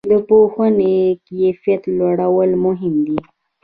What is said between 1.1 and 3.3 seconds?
کیفیت لوړول مهم دي؟